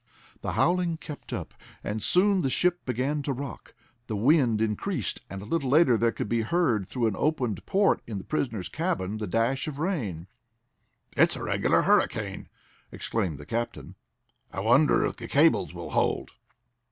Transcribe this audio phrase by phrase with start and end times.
[0.41, 1.53] The howling kept up,
[1.83, 3.75] and soon the ship began to rock.
[4.07, 8.01] The wind increased, and a little later there could be heard, through an opened port
[8.07, 10.25] in the prisoners' cabin, the dash of rain.
[11.15, 12.49] "It's a regular hurricane!"
[12.91, 13.93] exclaimed the captain.
[14.51, 16.31] "I wonder if the cables will hold?"